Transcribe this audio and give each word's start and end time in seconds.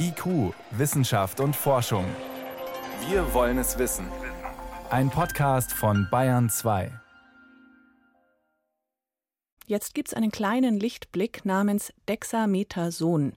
IQ, 0.00 0.54
Wissenschaft 0.70 1.40
und 1.40 1.54
Forschung. 1.54 2.04
Wir 3.08 3.34
wollen 3.34 3.58
es 3.58 3.78
wissen. 3.78 4.06
Ein 4.88 5.10
Podcast 5.10 5.72
von 5.72 6.08
Bayern 6.10 6.48
2. 6.48 6.90
Jetzt 9.66 9.94
gibt 9.94 10.08
es 10.08 10.14
einen 10.14 10.30
kleinen 10.30 10.80
Lichtblick 10.80 11.44
namens 11.44 11.92
Dexamethason. 12.08 13.34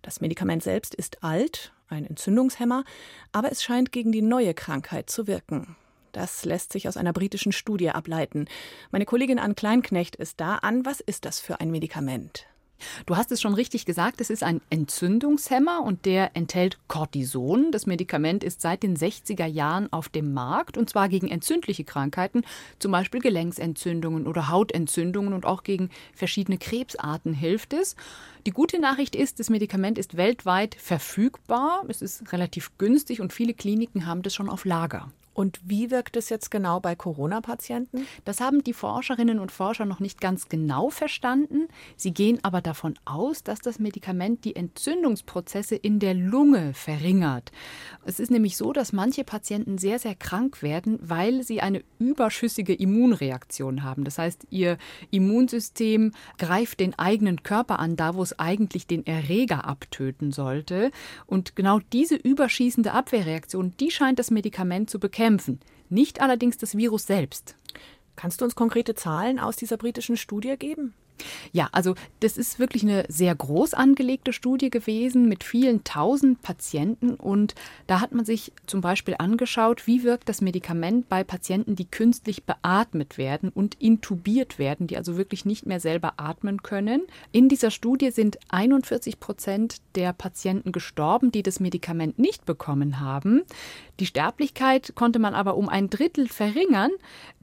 Das 0.00 0.22
Medikament 0.22 0.62
selbst 0.62 0.94
ist 0.94 1.22
alt, 1.22 1.74
ein 1.88 2.06
Entzündungshemmer, 2.06 2.84
aber 3.32 3.52
es 3.52 3.62
scheint 3.62 3.92
gegen 3.92 4.10
die 4.10 4.22
neue 4.22 4.54
Krankheit 4.54 5.10
zu 5.10 5.26
wirken. 5.26 5.76
Das 6.12 6.46
lässt 6.46 6.72
sich 6.72 6.88
aus 6.88 6.96
einer 6.96 7.12
britischen 7.12 7.52
Studie 7.52 7.90
ableiten. 7.90 8.46
Meine 8.90 9.04
Kollegin 9.04 9.38
Ann 9.38 9.54
Kleinknecht 9.54 10.16
ist 10.16 10.40
da. 10.40 10.56
An, 10.56 10.86
was 10.86 11.00
ist 11.00 11.26
das 11.26 11.40
für 11.40 11.60
ein 11.60 11.70
Medikament? 11.70 12.46
Du 13.06 13.16
hast 13.16 13.32
es 13.32 13.40
schon 13.40 13.54
richtig 13.54 13.86
gesagt, 13.86 14.20
es 14.20 14.30
ist 14.30 14.42
ein 14.42 14.60
Entzündungshemmer 14.70 15.82
und 15.82 16.04
der 16.04 16.36
enthält 16.36 16.78
Cortison. 16.88 17.72
Das 17.72 17.86
Medikament 17.86 18.44
ist 18.44 18.60
seit 18.60 18.82
den 18.82 18.96
60er 18.96 19.46
Jahren 19.46 19.92
auf 19.92 20.08
dem 20.08 20.32
Markt 20.32 20.76
und 20.76 20.90
zwar 20.90 21.08
gegen 21.08 21.28
entzündliche 21.28 21.84
Krankheiten, 21.84 22.42
zum 22.78 22.92
Beispiel 22.92 23.20
Gelenksentzündungen 23.20 24.26
oder 24.26 24.48
Hautentzündungen 24.48 25.32
und 25.32 25.46
auch 25.46 25.62
gegen 25.62 25.90
verschiedene 26.14 26.58
Krebsarten 26.58 27.34
hilft 27.34 27.72
es. 27.72 27.96
Die 28.46 28.50
gute 28.50 28.80
Nachricht 28.80 29.16
ist, 29.16 29.40
das 29.40 29.50
Medikament 29.50 29.98
ist 29.98 30.16
weltweit 30.16 30.74
verfügbar, 30.74 31.84
es 31.88 32.02
ist 32.02 32.32
relativ 32.32 32.76
günstig 32.78 33.20
und 33.20 33.32
viele 33.32 33.54
Kliniken 33.54 34.06
haben 34.06 34.22
das 34.22 34.34
schon 34.34 34.48
auf 34.50 34.64
Lager. 34.64 35.10
Und 35.34 35.60
wie 35.64 35.90
wirkt 35.90 36.16
es 36.16 36.28
jetzt 36.28 36.50
genau 36.50 36.78
bei 36.78 36.94
Corona-Patienten? 36.94 38.06
Das 38.24 38.40
haben 38.40 38.62
die 38.62 38.72
Forscherinnen 38.72 39.40
und 39.40 39.50
Forscher 39.50 39.84
noch 39.84 39.98
nicht 39.98 40.20
ganz 40.20 40.48
genau 40.48 40.90
verstanden. 40.90 41.66
Sie 41.96 42.12
gehen 42.12 42.38
aber 42.42 42.60
davon 42.60 42.94
aus, 43.04 43.42
dass 43.42 43.58
das 43.58 43.80
Medikament 43.80 44.44
die 44.44 44.54
Entzündungsprozesse 44.54 45.74
in 45.74 45.98
der 45.98 46.14
Lunge 46.14 46.72
verringert. 46.72 47.50
Es 48.04 48.20
ist 48.20 48.30
nämlich 48.30 48.56
so, 48.56 48.72
dass 48.72 48.92
manche 48.92 49.24
Patienten 49.24 49.76
sehr, 49.76 49.98
sehr 49.98 50.14
krank 50.14 50.62
werden, 50.62 50.98
weil 51.02 51.42
sie 51.42 51.60
eine 51.60 51.82
überschüssige 51.98 52.72
Immunreaktion 52.72 53.82
haben. 53.82 54.04
Das 54.04 54.18
heißt, 54.18 54.46
ihr 54.50 54.78
Immunsystem 55.10 56.12
greift 56.38 56.78
den 56.78 56.96
eigenen 56.96 57.42
Körper 57.42 57.80
an, 57.80 57.96
da 57.96 58.14
wo 58.14 58.22
es 58.22 58.38
eigentlich 58.38 58.86
den 58.86 59.04
Erreger 59.04 59.64
abtöten 59.64 60.30
sollte. 60.30 60.92
Und 61.26 61.56
genau 61.56 61.80
diese 61.92 62.14
überschießende 62.14 62.92
Abwehrreaktion, 62.92 63.74
die 63.80 63.90
scheint 63.90 64.20
das 64.20 64.30
Medikament 64.30 64.90
zu 64.90 65.00
bekämpfen 65.00 65.23
bekämpfen, 65.24 65.58
nicht 65.88 66.20
allerdings 66.20 66.58
das 66.58 66.76
Virus 66.76 67.06
selbst. 67.06 67.56
Kannst 68.14 68.40
du 68.40 68.44
uns 68.44 68.54
konkrete 68.54 68.94
Zahlen 68.94 69.38
aus 69.38 69.56
dieser 69.56 69.78
britischen 69.78 70.18
Studie 70.18 70.56
geben? 70.58 70.92
Ja, 71.52 71.68
also 71.72 71.94
das 72.20 72.36
ist 72.36 72.58
wirklich 72.58 72.82
eine 72.82 73.04
sehr 73.08 73.34
groß 73.34 73.74
angelegte 73.74 74.32
Studie 74.32 74.70
gewesen 74.70 75.28
mit 75.28 75.44
vielen 75.44 75.84
tausend 75.84 76.42
Patienten 76.42 77.14
und 77.14 77.54
da 77.86 78.00
hat 78.00 78.12
man 78.12 78.24
sich 78.24 78.52
zum 78.66 78.80
Beispiel 78.80 79.14
angeschaut, 79.18 79.86
wie 79.86 80.02
wirkt 80.02 80.28
das 80.28 80.40
Medikament 80.40 81.08
bei 81.08 81.24
Patienten, 81.24 81.76
die 81.76 81.86
künstlich 81.86 82.44
beatmet 82.44 83.18
werden 83.18 83.50
und 83.50 83.74
intubiert 83.80 84.58
werden, 84.58 84.86
die 84.86 84.96
also 84.96 85.16
wirklich 85.16 85.44
nicht 85.44 85.66
mehr 85.66 85.80
selber 85.80 86.14
atmen 86.16 86.62
können. 86.62 87.02
In 87.32 87.48
dieser 87.48 87.70
Studie 87.70 88.10
sind 88.10 88.38
41 88.48 89.20
Prozent 89.20 89.76
der 89.94 90.12
Patienten 90.12 90.72
gestorben, 90.72 91.30
die 91.30 91.42
das 91.42 91.60
Medikament 91.60 92.18
nicht 92.18 92.44
bekommen 92.44 93.00
haben. 93.00 93.42
Die 94.00 94.06
Sterblichkeit 94.06 94.92
konnte 94.94 95.18
man 95.18 95.34
aber 95.34 95.56
um 95.56 95.68
ein 95.68 95.88
Drittel 95.88 96.26
verringern 96.28 96.90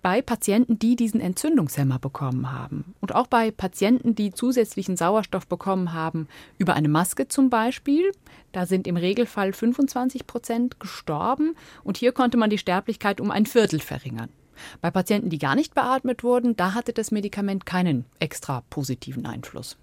bei 0.01 0.21
Patienten, 0.21 0.79
die 0.79 0.95
diesen 0.95 1.21
Entzündungshemmer 1.21 1.99
bekommen 1.99 2.51
haben. 2.51 2.95
Und 2.99 3.13
auch 3.15 3.27
bei 3.27 3.51
Patienten, 3.61 4.15
die 4.15 4.31
zusätzlichen 4.33 4.97
Sauerstoff 4.97 5.45
bekommen 5.45 5.93
haben, 5.93 6.27
über 6.57 6.73
eine 6.73 6.87
Maske 6.87 7.27
zum 7.27 7.51
Beispiel. 7.51 8.11
Da 8.53 8.65
sind 8.65 8.87
im 8.87 8.97
Regelfall 8.97 9.53
25 9.53 10.25
Prozent 10.25 10.79
gestorben. 10.79 11.53
Und 11.83 11.95
hier 11.95 12.11
konnte 12.11 12.37
man 12.37 12.49
die 12.49 12.57
Sterblichkeit 12.57 13.21
um 13.21 13.29
ein 13.29 13.45
Viertel 13.45 13.79
verringern. 13.79 14.29
Bei 14.81 14.89
Patienten, 14.89 15.29
die 15.29 15.37
gar 15.37 15.53
nicht 15.53 15.75
beatmet 15.75 16.23
wurden, 16.23 16.55
da 16.55 16.73
hatte 16.73 16.91
das 16.91 17.11
Medikament 17.11 17.67
keinen 17.67 18.05
extra 18.17 18.63
positiven 18.71 19.27
Einfluss. 19.27 19.77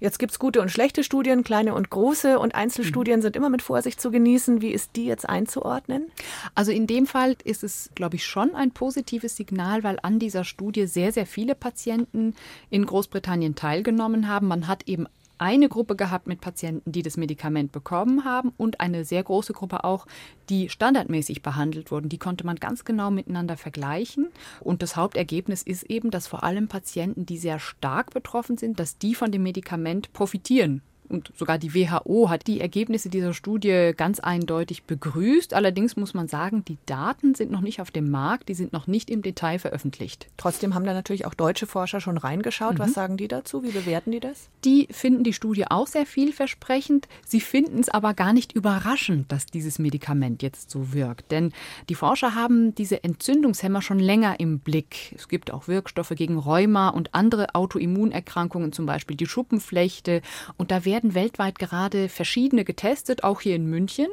Jetzt 0.00 0.18
gibt 0.18 0.32
es 0.32 0.38
gute 0.38 0.60
und 0.60 0.70
schlechte 0.70 1.04
Studien, 1.04 1.44
kleine 1.44 1.74
und 1.74 1.90
große 1.90 2.38
und 2.38 2.54
Einzelstudien 2.54 3.18
mhm. 3.18 3.22
sind 3.22 3.36
immer 3.36 3.50
mit 3.50 3.62
Vorsicht 3.62 4.00
zu 4.00 4.10
genießen. 4.10 4.60
Wie 4.60 4.70
ist 4.70 4.96
die 4.96 5.06
jetzt 5.06 5.28
einzuordnen? 5.28 6.10
Also 6.54 6.72
in 6.72 6.86
dem 6.86 7.06
Fall 7.06 7.36
ist 7.44 7.64
es, 7.64 7.90
glaube 7.94 8.16
ich, 8.16 8.26
schon 8.26 8.54
ein 8.54 8.70
positives 8.70 9.36
Signal, 9.36 9.82
weil 9.84 9.98
an 10.02 10.18
dieser 10.18 10.44
Studie 10.44 10.86
sehr, 10.86 11.12
sehr 11.12 11.26
viele 11.26 11.54
Patienten 11.54 12.34
in 12.70 12.86
Großbritannien 12.86 13.54
teilgenommen 13.54 14.28
haben. 14.28 14.48
Man 14.48 14.68
hat 14.68 14.88
eben 14.88 15.06
eine 15.42 15.68
Gruppe 15.68 15.96
gehabt 15.96 16.28
mit 16.28 16.40
Patienten, 16.40 16.92
die 16.92 17.02
das 17.02 17.16
Medikament 17.16 17.72
bekommen 17.72 18.24
haben 18.24 18.52
und 18.56 18.80
eine 18.80 19.04
sehr 19.04 19.24
große 19.24 19.52
Gruppe 19.52 19.82
auch, 19.82 20.06
die 20.48 20.68
standardmäßig 20.68 21.42
behandelt 21.42 21.90
wurden. 21.90 22.08
Die 22.08 22.18
konnte 22.18 22.46
man 22.46 22.56
ganz 22.56 22.84
genau 22.84 23.10
miteinander 23.10 23.56
vergleichen. 23.56 24.28
Und 24.60 24.82
das 24.82 24.94
Hauptergebnis 24.94 25.62
ist 25.64 25.82
eben, 25.90 26.12
dass 26.12 26.28
vor 26.28 26.44
allem 26.44 26.68
Patienten, 26.68 27.26
die 27.26 27.38
sehr 27.38 27.58
stark 27.58 28.14
betroffen 28.14 28.56
sind, 28.56 28.78
dass 28.78 28.98
die 28.98 29.16
von 29.16 29.32
dem 29.32 29.42
Medikament 29.42 30.12
profitieren 30.12 30.80
und 31.12 31.32
sogar 31.36 31.58
die 31.58 31.74
WHO 31.74 32.30
hat 32.30 32.46
die 32.46 32.60
Ergebnisse 32.60 33.08
dieser 33.08 33.34
Studie 33.34 33.92
ganz 33.96 34.20
eindeutig 34.20 34.84
begrüßt. 34.84 35.54
Allerdings 35.54 35.96
muss 35.96 36.14
man 36.14 36.28
sagen, 36.28 36.64
die 36.64 36.78
Daten 36.86 37.34
sind 37.34 37.50
noch 37.50 37.60
nicht 37.60 37.80
auf 37.80 37.90
dem 37.90 38.10
Markt, 38.10 38.48
die 38.48 38.54
sind 38.54 38.72
noch 38.72 38.86
nicht 38.86 39.10
im 39.10 39.22
Detail 39.22 39.58
veröffentlicht. 39.58 40.28
Trotzdem 40.36 40.74
haben 40.74 40.84
da 40.84 40.94
natürlich 40.94 41.26
auch 41.26 41.34
deutsche 41.34 41.66
Forscher 41.66 42.00
schon 42.00 42.18
reingeschaut. 42.18 42.74
Mhm. 42.74 42.78
Was 42.78 42.94
sagen 42.94 43.16
die 43.16 43.28
dazu? 43.28 43.62
Wie 43.62 43.70
bewerten 43.70 44.10
die 44.10 44.20
das? 44.20 44.48
Die 44.64 44.88
finden 44.90 45.24
die 45.24 45.32
Studie 45.32 45.66
auch 45.68 45.86
sehr 45.86 46.06
vielversprechend. 46.06 47.08
Sie 47.26 47.40
finden 47.40 47.80
es 47.80 47.88
aber 47.88 48.14
gar 48.14 48.32
nicht 48.32 48.52
überraschend, 48.52 49.30
dass 49.30 49.46
dieses 49.46 49.78
Medikament 49.78 50.42
jetzt 50.42 50.70
so 50.70 50.92
wirkt. 50.92 51.30
Denn 51.30 51.52
die 51.88 51.94
Forscher 51.94 52.34
haben 52.34 52.74
diese 52.74 53.04
Entzündungshemmer 53.04 53.82
schon 53.82 53.98
länger 53.98 54.40
im 54.40 54.60
Blick. 54.60 55.14
Es 55.16 55.28
gibt 55.28 55.52
auch 55.52 55.68
Wirkstoffe 55.68 56.12
gegen 56.14 56.38
Rheuma 56.38 56.88
und 56.88 57.14
andere 57.14 57.54
Autoimmunerkrankungen, 57.54 58.72
zum 58.72 58.86
Beispiel 58.86 59.16
die 59.16 59.26
Schuppenflechte. 59.26 60.22
Und 60.56 60.70
da 60.70 60.84
werden 60.84 61.01
werden 61.02 61.14
weltweit 61.14 61.58
gerade 61.58 62.08
verschiedene 62.08 62.64
getestet, 62.64 63.24
auch 63.24 63.40
hier 63.40 63.56
in 63.56 63.66
München. 63.66 64.06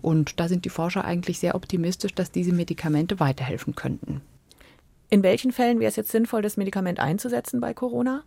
Und 0.00 0.38
da 0.38 0.48
sind 0.48 0.64
die 0.64 0.70
Forscher 0.70 1.04
eigentlich 1.04 1.38
sehr 1.38 1.54
optimistisch, 1.54 2.14
dass 2.14 2.30
diese 2.30 2.52
Medikamente 2.52 3.18
weiterhelfen 3.18 3.74
könnten. 3.74 4.20
In 5.08 5.22
welchen 5.22 5.52
Fällen 5.52 5.78
wäre 5.78 5.88
es 5.88 5.96
jetzt 5.96 6.10
sinnvoll, 6.10 6.42
das 6.42 6.56
Medikament 6.56 6.98
einzusetzen 6.98 7.60
bei 7.60 7.74
Corona? 7.74 8.22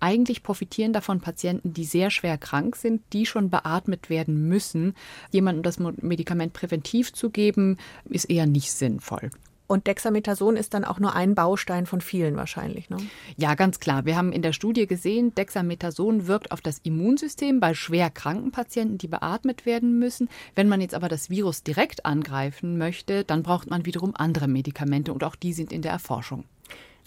Eigentlich 0.00 0.42
profitieren 0.42 0.92
davon 0.92 1.20
Patienten, 1.20 1.72
die 1.72 1.84
sehr 1.84 2.10
schwer 2.10 2.38
krank 2.38 2.76
sind, 2.76 3.02
die 3.12 3.26
schon 3.26 3.50
beatmet 3.50 4.10
werden 4.10 4.48
müssen. 4.48 4.94
Jemandem 5.30 5.62
das 5.62 5.78
Medikament 5.78 6.52
präventiv 6.52 7.12
zu 7.12 7.30
geben, 7.30 7.78
ist 8.08 8.30
eher 8.30 8.46
nicht 8.46 8.72
sinnvoll. 8.72 9.30
Und 9.66 9.86
Dexamethason 9.86 10.56
ist 10.56 10.74
dann 10.74 10.84
auch 10.84 11.00
nur 11.00 11.14
ein 11.14 11.34
Baustein 11.34 11.86
von 11.86 12.00
vielen 12.00 12.36
wahrscheinlich, 12.36 12.88
ne? 12.90 12.98
Ja, 13.36 13.54
ganz 13.54 13.80
klar. 13.80 14.04
Wir 14.04 14.16
haben 14.16 14.32
in 14.32 14.42
der 14.42 14.52
Studie 14.52 14.86
gesehen, 14.86 15.34
Dexamethason 15.34 16.26
wirkt 16.26 16.52
auf 16.52 16.60
das 16.60 16.78
Immunsystem 16.82 17.58
bei 17.60 17.74
schwer 17.74 18.10
kranken 18.10 18.52
Patienten, 18.52 18.98
die 18.98 19.08
beatmet 19.08 19.66
werden 19.66 19.98
müssen. 19.98 20.28
Wenn 20.54 20.68
man 20.68 20.80
jetzt 20.80 20.94
aber 20.94 21.08
das 21.08 21.30
Virus 21.30 21.62
direkt 21.62 22.06
angreifen 22.06 22.78
möchte, 22.78 23.24
dann 23.24 23.42
braucht 23.42 23.68
man 23.70 23.86
wiederum 23.86 24.14
andere 24.14 24.48
Medikamente 24.48 25.12
und 25.12 25.24
auch 25.24 25.36
die 25.36 25.52
sind 25.52 25.72
in 25.72 25.82
der 25.82 25.92
Erforschung. 25.92 26.44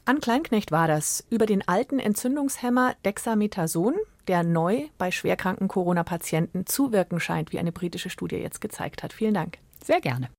An 0.06 0.22
Kleinknecht 0.22 0.72
war 0.72 0.88
das 0.88 1.24
über 1.30 1.46
den 1.46 1.68
alten 1.68 2.00
Entzündungshemmer 2.00 2.96
Dexamethason, 3.06 3.94
der 4.28 4.44
neu 4.44 4.88
bei 4.98 5.12
schwerkranken 5.12 5.68
Corona-Patienten 5.68 6.66
zu 6.66 6.92
wirken 6.92 7.20
scheint, 7.20 7.52
wie 7.52 7.60
eine 7.60 7.72
britische 7.72 8.10
Studie 8.10 8.38
jetzt 8.38 8.60
gezeigt 8.60 9.04
hat. 9.04 9.14
Vielen 9.14 9.34
Dank. 9.34 9.60
Sehr 9.84 10.02
gerne. 10.02 10.30